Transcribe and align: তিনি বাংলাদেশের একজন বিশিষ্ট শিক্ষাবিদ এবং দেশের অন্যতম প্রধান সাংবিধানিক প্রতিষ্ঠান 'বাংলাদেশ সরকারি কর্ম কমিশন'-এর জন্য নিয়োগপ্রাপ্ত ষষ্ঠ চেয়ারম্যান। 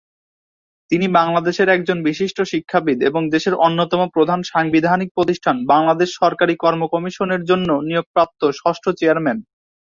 তিনি 0.91 1.05
বাংলাদেশের 1.17 1.67
একজন 1.69 1.97
বিশিষ্ট 2.03 2.37
শিক্ষাবিদ 2.51 2.97
এবং 3.09 3.21
দেশের 3.33 3.55
অন্যতম 3.65 4.01
প্রধান 4.15 4.39
সাংবিধানিক 4.51 5.09
প্রতিষ্ঠান 5.13 5.55
'বাংলাদেশ 5.63 6.09
সরকারি 6.21 6.53
কর্ম 6.63 6.81
কমিশন'-এর 6.93 7.43
জন্য 7.49 7.69
নিয়োগপ্রাপ্ত 7.87 8.41
ষষ্ঠ 8.59 8.85
চেয়ারম্যান। 8.99 9.37